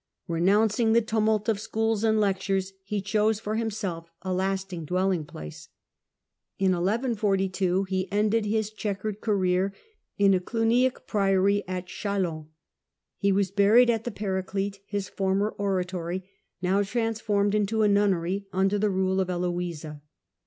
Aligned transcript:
"Kenouncing 0.27 0.93
the 0.93 1.01
tumult 1.03 1.47
of 1.47 1.59
schools 1.59 2.03
and 2.03 2.19
lectures, 2.19 2.73
he 2.83 3.03
chose 3.03 3.39
for 3.39 3.55
himself 3.55 4.09
a 4.23 4.33
lasting 4.33 4.83
dwelling 4.83 5.23
place." 5.25 5.69
In 6.57 6.71
1142 6.71 7.83
he 7.83 8.11
ended 8.11 8.47
his 8.47 8.71
chequered 8.71 9.21
career 9.21 9.75
in 10.17 10.33
a 10.33 10.39
Cluniac 10.39 11.05
priory 11.05 11.63
at 11.67 11.85
Chalons. 11.85 12.47
He 13.19 13.31
was 13.31 13.51
buried 13.51 13.91
at 13.91 14.03
the 14.03 14.09
Paraclete, 14.09 14.79
his 14.87 15.07
former 15.07 15.49
oratory, 15.59 16.27
now 16.63 16.81
transformed 16.81 17.53
into 17.53 17.83
a 17.83 17.87
nunnery, 17.87 18.47
under 18.51 18.79
the 18.79 18.89
rule 18.89 19.19
of 19.21 19.27
Heloisa. 19.27 20.01